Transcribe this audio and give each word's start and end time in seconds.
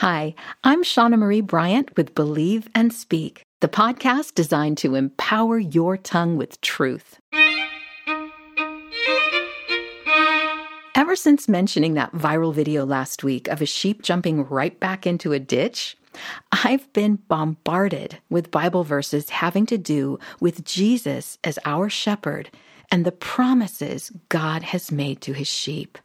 Hi, 0.00 0.34
I'm 0.62 0.84
Shawna 0.84 1.18
Marie 1.18 1.40
Bryant 1.40 1.96
with 1.96 2.14
Believe 2.14 2.68
and 2.74 2.92
Speak, 2.92 3.46
the 3.62 3.66
podcast 3.66 4.34
designed 4.34 4.76
to 4.78 4.94
empower 4.94 5.58
your 5.58 5.96
tongue 5.96 6.36
with 6.36 6.60
truth. 6.60 7.18
Ever 10.94 11.16
since 11.16 11.48
mentioning 11.48 11.94
that 11.94 12.12
viral 12.12 12.52
video 12.52 12.84
last 12.84 13.24
week 13.24 13.48
of 13.48 13.62
a 13.62 13.66
sheep 13.66 14.02
jumping 14.02 14.44
right 14.44 14.78
back 14.78 15.06
into 15.06 15.32
a 15.32 15.38
ditch, 15.38 15.96
I've 16.52 16.92
been 16.92 17.16
bombarded 17.28 18.18
with 18.28 18.50
Bible 18.50 18.84
verses 18.84 19.30
having 19.30 19.64
to 19.64 19.78
do 19.78 20.18
with 20.40 20.62
Jesus 20.62 21.38
as 21.42 21.58
our 21.64 21.88
shepherd 21.88 22.50
and 22.90 23.06
the 23.06 23.12
promises 23.12 24.12
God 24.28 24.62
has 24.62 24.92
made 24.92 25.22
to 25.22 25.32
his 25.32 25.48
sheep. 25.48 25.96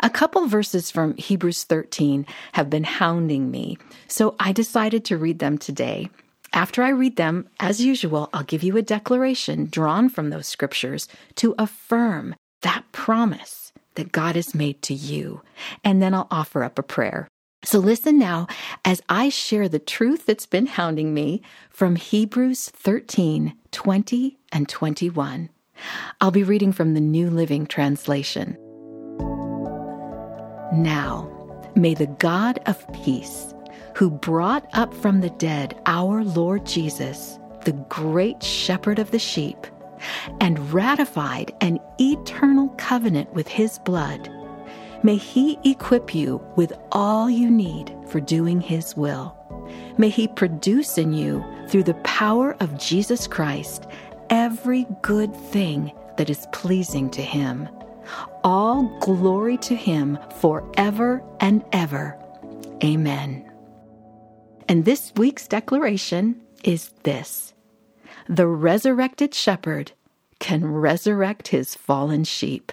A 0.00 0.10
couple 0.10 0.46
verses 0.46 0.90
from 0.90 1.16
Hebrews 1.16 1.64
13 1.64 2.26
have 2.52 2.70
been 2.70 2.84
hounding 2.84 3.50
me, 3.50 3.78
so 4.08 4.34
I 4.38 4.52
decided 4.52 5.04
to 5.06 5.16
read 5.16 5.38
them 5.38 5.58
today. 5.58 6.10
After 6.52 6.82
I 6.82 6.90
read 6.90 7.16
them, 7.16 7.48
as 7.58 7.84
usual, 7.84 8.30
I'll 8.32 8.44
give 8.44 8.62
you 8.62 8.76
a 8.76 8.82
declaration 8.82 9.66
drawn 9.66 10.08
from 10.08 10.30
those 10.30 10.46
scriptures 10.46 11.08
to 11.36 11.54
affirm 11.58 12.36
that 12.62 12.84
promise 12.92 13.72
that 13.96 14.12
God 14.12 14.36
has 14.36 14.54
made 14.54 14.80
to 14.82 14.94
you, 14.94 15.42
and 15.82 16.00
then 16.00 16.14
I'll 16.14 16.28
offer 16.30 16.62
up 16.62 16.78
a 16.78 16.82
prayer. 16.82 17.28
So 17.64 17.78
listen 17.78 18.18
now 18.18 18.46
as 18.84 19.02
I 19.08 19.30
share 19.30 19.68
the 19.68 19.78
truth 19.78 20.26
that's 20.26 20.46
been 20.46 20.66
hounding 20.66 21.14
me 21.14 21.42
from 21.70 21.96
Hebrews 21.96 22.68
13 22.70 23.54
20 23.70 24.38
and 24.52 24.68
21. 24.68 25.48
I'll 26.20 26.30
be 26.30 26.44
reading 26.44 26.72
from 26.72 26.94
the 26.94 27.00
New 27.00 27.30
Living 27.30 27.66
Translation. 27.66 28.56
Now, 30.74 31.30
may 31.76 31.94
the 31.94 32.08
God 32.08 32.58
of 32.66 32.84
peace, 32.92 33.54
who 33.94 34.10
brought 34.10 34.66
up 34.72 34.92
from 34.92 35.20
the 35.20 35.30
dead 35.30 35.80
our 35.86 36.24
Lord 36.24 36.66
Jesus, 36.66 37.38
the 37.64 37.74
great 37.88 38.42
shepherd 38.42 38.98
of 38.98 39.12
the 39.12 39.20
sheep, 39.20 39.68
and 40.40 40.72
ratified 40.72 41.54
an 41.60 41.78
eternal 42.00 42.70
covenant 42.70 43.32
with 43.34 43.46
his 43.46 43.78
blood, 43.78 44.28
may 45.04 45.14
he 45.14 45.60
equip 45.62 46.12
you 46.12 46.44
with 46.56 46.72
all 46.90 47.30
you 47.30 47.52
need 47.52 47.94
for 48.08 48.18
doing 48.18 48.60
his 48.60 48.96
will. 48.96 49.36
May 49.96 50.08
he 50.08 50.26
produce 50.26 50.98
in 50.98 51.12
you, 51.12 51.44
through 51.68 51.84
the 51.84 51.94
power 52.02 52.56
of 52.58 52.78
Jesus 52.78 53.28
Christ, 53.28 53.86
every 54.28 54.86
good 55.02 55.36
thing 55.36 55.92
that 56.16 56.30
is 56.30 56.48
pleasing 56.50 57.10
to 57.10 57.22
him 57.22 57.68
all 58.42 58.84
glory 59.00 59.56
to 59.58 59.74
him 59.74 60.18
forever 60.40 61.22
and 61.40 61.64
ever. 61.72 62.18
Amen. 62.82 63.50
And 64.68 64.84
this 64.84 65.12
week's 65.16 65.46
declaration 65.46 66.40
is 66.62 66.90
this 67.02 67.54
The 68.28 68.46
resurrected 68.46 69.34
shepherd 69.34 69.92
can 70.38 70.66
resurrect 70.66 71.48
his 71.48 71.74
fallen 71.74 72.24
sheep. 72.24 72.72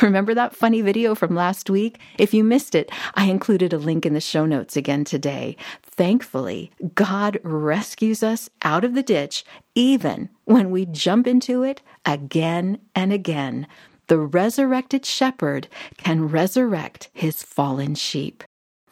Remember 0.00 0.34
that 0.34 0.56
funny 0.56 0.80
video 0.80 1.14
from 1.14 1.34
last 1.34 1.68
week? 1.68 2.00
If 2.18 2.32
you 2.32 2.44
missed 2.44 2.74
it, 2.74 2.90
I 3.14 3.26
included 3.26 3.72
a 3.72 3.78
link 3.78 4.06
in 4.06 4.14
the 4.14 4.20
show 4.20 4.46
notes 4.46 4.76
again 4.76 5.04
today. 5.04 5.56
Thankfully, 5.82 6.70
God 6.94 7.38
rescues 7.42 8.22
us 8.22 8.48
out 8.62 8.84
of 8.84 8.94
the 8.94 9.02
ditch 9.02 9.44
even 9.74 10.30
when 10.44 10.70
we 10.70 10.86
jump 10.86 11.26
into 11.26 11.62
it 11.62 11.82
again 12.06 12.78
and 12.94 13.12
again 13.12 13.66
the 14.08 14.18
resurrected 14.18 15.06
shepherd 15.06 15.68
can 15.96 16.28
resurrect 16.28 17.10
his 17.12 17.42
fallen 17.42 17.94
sheep. 17.94 18.44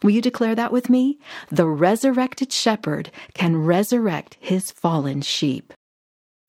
Will 0.03 0.11
you 0.11 0.23
declare 0.23 0.55
that 0.55 0.73
with 0.73 0.89
me? 0.89 1.19
The 1.51 1.67
resurrected 1.67 2.53
shepherd 2.53 3.11
can 3.35 3.57
resurrect 3.57 4.37
his 4.41 4.71
fallen 4.71 5.21
sheep. 5.21 5.73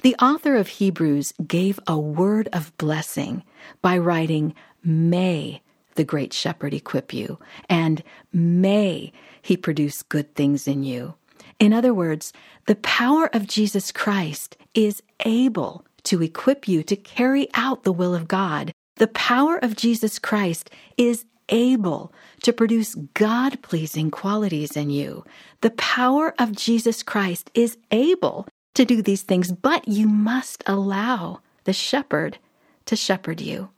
The 0.02 0.16
author 0.16 0.56
of 0.56 0.68
Hebrews 0.68 1.34
gave 1.46 1.80
a 1.86 2.00
word 2.00 2.50
of 2.54 2.76
blessing 2.78 3.44
by 3.82 3.98
writing, 3.98 4.56
May 4.84 5.62
the 5.96 6.04
great 6.04 6.34
shepherd 6.34 6.74
equip 6.74 7.14
you, 7.14 7.38
and 7.70 8.04
may 8.32 9.12
he 9.42 9.58
produce 9.58 10.02
good 10.02 10.34
things 10.34 10.68
in 10.68 10.84
you. 10.84 11.16
In 11.60 11.74
other 11.74 11.94
words, 11.94 12.34
the 12.66 12.76
power 12.78 13.30
of 13.34 13.48
Jesus 13.48 13.92
Christ 13.92 14.58
is 14.74 15.04
able 15.26 15.86
to 16.04 16.22
equip 16.22 16.68
you 16.68 16.84
to 16.84 16.96
carry 16.96 17.48
out 17.54 17.84
the 17.84 17.92
will 17.92 18.16
of 18.16 18.28
God. 18.28 18.72
The 18.98 19.08
power 19.08 19.58
of 19.58 19.76
Jesus 19.76 20.20
Christ 20.20 20.70
is 20.98 21.26
able 21.50 22.14
to 22.44 22.54
produce 22.54 22.96
God 23.14 23.62
pleasing 23.62 24.10
qualities 24.10 24.78
in 24.78 24.90
you. 24.90 25.26
The 25.62 25.72
power 25.72 26.34
of 26.40 26.56
Jesus 26.56 27.04
Christ 27.04 27.52
is 27.54 27.78
able 27.92 28.48
to 28.74 28.86
do 28.86 29.02
these 29.02 29.24
things, 29.24 29.52
but 29.52 29.88
you 29.88 30.08
must 30.08 30.64
allow 30.66 31.42
the 31.66 31.74
shepherd 31.74 32.38
to 32.86 32.96
shepherd 32.96 33.42
you. 33.42 33.70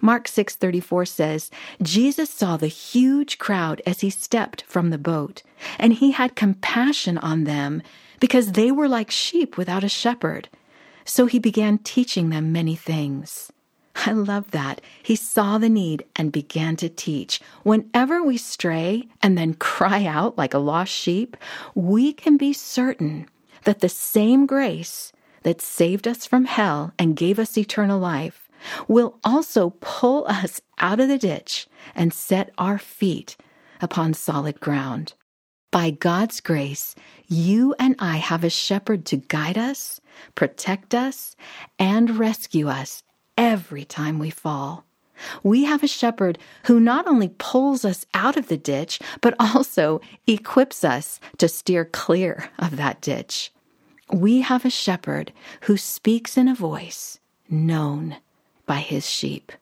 Mark 0.00 0.26
6:34 0.26 1.06
says, 1.06 1.50
Jesus 1.80 2.28
saw 2.28 2.56
the 2.56 2.66
huge 2.66 3.38
crowd 3.38 3.80
as 3.86 4.00
he 4.00 4.10
stepped 4.10 4.62
from 4.62 4.90
the 4.90 4.98
boat, 4.98 5.42
and 5.78 5.94
he 5.94 6.10
had 6.10 6.34
compassion 6.34 7.18
on 7.18 7.44
them 7.44 7.82
because 8.18 8.52
they 8.52 8.70
were 8.70 8.88
like 8.88 9.10
sheep 9.10 9.56
without 9.56 9.84
a 9.84 9.88
shepherd. 9.88 10.48
So 11.04 11.26
he 11.26 11.38
began 11.38 11.78
teaching 11.78 12.30
them 12.30 12.52
many 12.52 12.76
things. 12.76 13.52
I 13.94 14.12
love 14.12 14.50
that. 14.52 14.80
He 15.02 15.16
saw 15.16 15.58
the 15.58 15.68
need 15.68 16.04
and 16.16 16.32
began 16.32 16.76
to 16.76 16.88
teach. 16.88 17.40
Whenever 17.62 18.22
we 18.22 18.36
stray 18.36 19.08
and 19.22 19.36
then 19.36 19.54
cry 19.54 20.06
out 20.06 20.38
like 20.38 20.54
a 20.54 20.58
lost 20.58 20.92
sheep, 20.92 21.36
we 21.74 22.12
can 22.12 22.36
be 22.36 22.52
certain 22.52 23.26
that 23.64 23.80
the 23.80 23.88
same 23.88 24.46
grace 24.46 25.12
that 25.42 25.60
saved 25.60 26.08
us 26.08 26.26
from 26.26 26.46
hell 26.46 26.92
and 26.98 27.16
gave 27.16 27.38
us 27.38 27.58
eternal 27.58 27.98
life 27.98 28.48
will 28.88 29.18
also 29.24 29.70
pull 29.80 30.26
us 30.26 30.60
out 30.78 31.00
of 31.00 31.08
the 31.08 31.18
ditch 31.18 31.66
and 31.94 32.12
set 32.12 32.50
our 32.58 32.78
feet 32.78 33.36
upon 33.80 34.14
solid 34.14 34.60
ground. 34.60 35.14
By 35.72 35.90
God's 35.90 36.40
grace, 36.40 36.94
you 37.28 37.74
and 37.78 37.96
I 37.98 38.18
have 38.18 38.44
a 38.44 38.50
shepherd 38.50 39.06
to 39.06 39.16
guide 39.16 39.56
us, 39.56 40.02
protect 40.34 40.94
us, 40.94 41.34
and 41.78 42.18
rescue 42.18 42.68
us 42.68 43.02
every 43.38 43.86
time 43.86 44.18
we 44.18 44.28
fall. 44.28 44.84
We 45.42 45.64
have 45.64 45.82
a 45.82 45.88
shepherd 45.88 46.38
who 46.66 46.78
not 46.78 47.06
only 47.06 47.30
pulls 47.38 47.86
us 47.86 48.04
out 48.12 48.36
of 48.36 48.48
the 48.48 48.58
ditch, 48.58 49.00
but 49.22 49.34
also 49.40 50.02
equips 50.26 50.84
us 50.84 51.18
to 51.38 51.48
steer 51.48 51.86
clear 51.86 52.50
of 52.58 52.76
that 52.76 53.00
ditch. 53.00 53.50
We 54.12 54.42
have 54.42 54.66
a 54.66 54.70
shepherd 54.70 55.32
who 55.62 55.78
speaks 55.78 56.36
in 56.36 56.48
a 56.48 56.54
voice 56.54 57.18
known 57.48 58.16
by 58.66 58.80
his 58.80 59.08
sheep. 59.08 59.52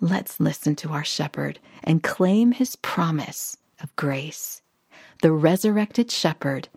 Let's 0.00 0.40
listen 0.40 0.74
to 0.76 0.90
our 0.90 1.04
shepherd 1.04 1.60
and 1.84 2.02
claim 2.02 2.50
his 2.50 2.74
promise 2.74 3.56
of 3.80 3.94
grace. 3.94 4.60
The 5.22 5.32
resurrected 5.32 6.10
shepherd 6.10 6.68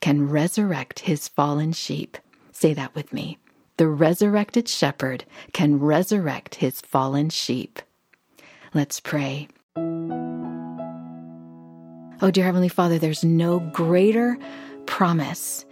can 0.00 0.28
resurrect 0.28 1.00
his 1.00 1.28
fallen 1.28 1.72
sheep. 1.72 2.18
Say 2.52 2.74
that 2.74 2.94
with 2.94 3.12
me. 3.12 3.38
The 3.76 3.88
resurrected 3.88 4.68
shepherd 4.68 5.24
can 5.52 5.78
resurrect 5.78 6.56
his 6.56 6.80
fallen 6.80 7.30
sheep. 7.30 7.80
Let's 8.74 9.00
pray. 9.00 9.48
Oh, 12.20 12.30
dear 12.32 12.44
Heavenly 12.44 12.68
Father, 12.68 12.98
there's 12.98 13.24
no 13.24 13.60
greater 13.60 14.36
promise 14.86 15.64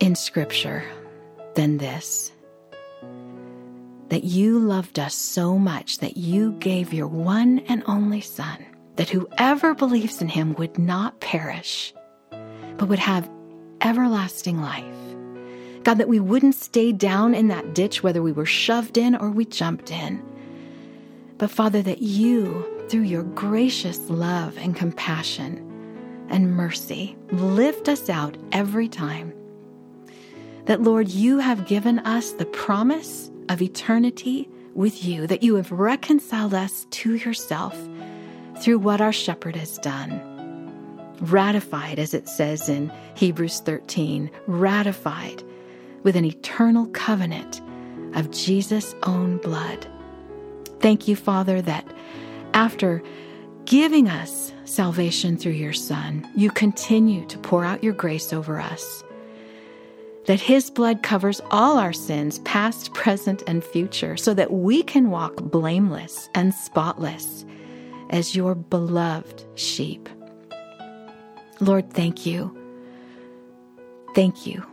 in 0.00 0.16
Scripture 0.16 0.84
than 1.54 1.78
this 1.78 2.32
that 4.08 4.24
you 4.24 4.58
loved 4.58 4.98
us 4.98 5.14
so 5.14 5.58
much 5.58 5.98
that 5.98 6.18
you 6.18 6.52
gave 6.52 6.92
your 6.92 7.06
one 7.06 7.60
and 7.60 7.82
only 7.86 8.20
Son, 8.20 8.58
that 9.02 9.10
whoever 9.10 9.74
believes 9.74 10.22
in 10.22 10.28
him 10.28 10.54
would 10.54 10.78
not 10.78 11.18
perish, 11.18 11.92
but 12.76 12.88
would 12.88 13.00
have 13.00 13.28
everlasting 13.80 14.60
life. 14.62 14.84
God, 15.82 15.98
that 15.98 16.06
we 16.06 16.20
wouldn't 16.20 16.54
stay 16.54 16.92
down 16.92 17.34
in 17.34 17.48
that 17.48 17.74
ditch, 17.74 18.04
whether 18.04 18.22
we 18.22 18.30
were 18.30 18.46
shoved 18.46 18.96
in 18.96 19.16
or 19.16 19.28
we 19.28 19.44
jumped 19.44 19.90
in. 19.90 20.22
But 21.36 21.50
Father, 21.50 21.82
that 21.82 22.00
you, 22.00 22.64
through 22.88 23.00
your 23.00 23.24
gracious 23.24 24.08
love 24.08 24.56
and 24.56 24.76
compassion 24.76 26.28
and 26.28 26.54
mercy, 26.54 27.16
lift 27.32 27.88
us 27.88 28.08
out 28.08 28.36
every 28.52 28.86
time. 28.86 29.34
That, 30.66 30.82
Lord, 30.82 31.08
you 31.08 31.38
have 31.38 31.66
given 31.66 31.98
us 31.98 32.30
the 32.30 32.46
promise 32.46 33.32
of 33.48 33.62
eternity 33.62 34.48
with 34.74 35.04
you, 35.04 35.26
that 35.26 35.42
you 35.42 35.56
have 35.56 35.72
reconciled 35.72 36.54
us 36.54 36.86
to 36.90 37.16
yourself 37.16 37.76
through 38.62 38.78
what 38.78 39.00
our 39.00 39.12
shepherd 39.12 39.56
has 39.56 39.76
done. 39.78 40.20
Ratified, 41.20 41.98
as 41.98 42.14
it 42.14 42.28
says 42.28 42.68
in 42.68 42.92
Hebrews 43.16 43.60
13, 43.60 44.30
ratified 44.46 45.42
with 46.04 46.14
an 46.14 46.24
eternal 46.24 46.86
covenant 46.86 47.60
of 48.14 48.30
Jesus' 48.30 48.94
own 49.02 49.38
blood. 49.38 49.86
Thank 50.78 51.08
you, 51.08 51.16
Father, 51.16 51.60
that 51.62 51.86
after 52.54 53.02
giving 53.64 54.08
us 54.08 54.52
salvation 54.64 55.36
through 55.36 55.52
your 55.52 55.72
Son, 55.72 56.28
you 56.36 56.50
continue 56.50 57.26
to 57.26 57.38
pour 57.38 57.64
out 57.64 57.82
your 57.82 57.94
grace 57.94 58.32
over 58.32 58.60
us. 58.60 59.02
That 60.26 60.40
His 60.40 60.70
blood 60.70 61.02
covers 61.02 61.40
all 61.50 61.78
our 61.78 61.92
sins, 61.92 62.38
past, 62.40 62.94
present, 62.94 63.42
and 63.48 63.64
future, 63.64 64.16
so 64.16 64.34
that 64.34 64.52
we 64.52 64.84
can 64.84 65.10
walk 65.10 65.36
blameless 65.36 66.28
and 66.34 66.54
spotless 66.54 67.44
as 68.12 68.36
your 68.36 68.54
beloved 68.54 69.44
sheep. 69.56 70.08
Lord, 71.60 71.90
thank 71.92 72.26
you. 72.26 72.56
Thank 74.14 74.46
you 74.46 74.64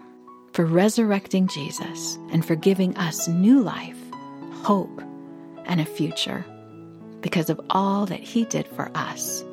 for 0.54 0.66
resurrecting 0.66 1.48
Jesus 1.48 2.18
and 2.32 2.46
for 2.46 2.56
giving 2.56 2.96
us 2.98 3.28
new 3.28 3.62
life, 3.62 3.98
hope, 4.52 5.02
and 5.66 5.80
a 5.80 5.86
future 5.86 6.46
because 7.22 7.50
of 7.50 7.62
all 7.70 8.06
that 8.06 8.20
He 8.20 8.46
did 8.46 8.68
for 8.68 8.92
us. 8.96 9.44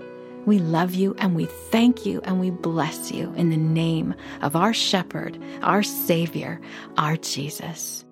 We 0.47 0.59
love 0.59 0.94
you 0.94 1.15
and 1.19 1.35
we 1.35 1.47
thank 1.47 2.06
you 2.06 2.21
and 2.25 2.41
we 2.41 2.50
bless 2.50 3.11
you 3.11 3.33
in 3.35 3.50
the 3.50 3.56
name 3.56 4.15
of 4.43 4.55
our 4.56 4.73
shepherd, 4.73 5.38
our 5.62 5.83
Savior, 5.83 6.61
our 6.97 7.17
Jesus. 7.17 8.05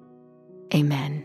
Amen. 0.75 1.25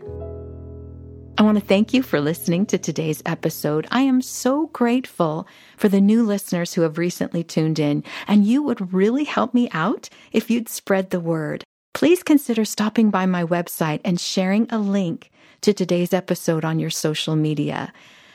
I 1.40 1.42
want 1.42 1.58
to 1.58 1.64
thank 1.64 1.94
you 1.94 2.02
for 2.02 2.20
listening 2.20 2.66
to 2.66 2.76
today's 2.76 3.22
episode. 3.24 3.86
I 3.90 4.02
am 4.02 4.20
so 4.20 4.66
grateful 4.74 5.48
for 5.78 5.88
the 5.88 5.98
new 5.98 6.22
listeners 6.22 6.74
who 6.74 6.82
have 6.82 6.98
recently 6.98 7.42
tuned 7.42 7.78
in, 7.78 8.04
and 8.28 8.44
you 8.44 8.62
would 8.62 8.92
really 8.92 9.24
help 9.24 9.54
me 9.54 9.70
out 9.72 10.10
if 10.32 10.50
you'd 10.50 10.68
spread 10.68 11.08
the 11.08 11.18
word. 11.18 11.64
Please 11.94 12.22
consider 12.22 12.66
stopping 12.66 13.08
by 13.08 13.24
my 13.24 13.42
website 13.42 14.02
and 14.04 14.20
sharing 14.20 14.66
a 14.68 14.78
link 14.78 15.30
to 15.62 15.72
today's 15.72 16.12
episode 16.12 16.62
on 16.62 16.78
your 16.78 16.90
social 16.90 17.36
media. 17.36 17.90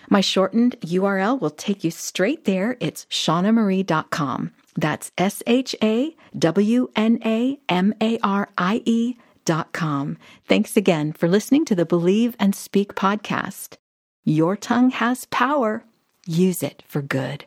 My 0.10 0.22
shortened 0.22 0.76
URL 0.82 1.40
will 1.40 1.52
take 1.52 1.84
you 1.84 1.92
straight 1.92 2.46
there. 2.46 2.76
It's 2.80 3.06
shawnamarie.com. 3.12 4.52
That's 4.78 5.12
S 5.16 5.44
H 5.46 5.76
A 5.84 6.16
W 6.40 6.90
N 6.96 7.20
A 7.24 7.60
M 7.70 7.94
A 8.02 8.18
R 8.24 8.50
I 8.58 8.82
E 8.84 9.16
com. 9.74 10.18
Thanks 10.48 10.76
again 10.76 11.14
for 11.14 11.28
listening 11.28 11.66
to 11.66 11.76
the 11.76 11.86
Believe 11.86 12.36
and 12.40 12.56
Speak 12.56 12.96
podcast. 12.96 13.78
Your 14.24 14.56
tongue 14.56 14.90
has 14.90 15.26
power. 15.26 15.86
Use 16.26 16.64
it 16.64 16.84
for 16.88 17.02
good. 17.02 17.46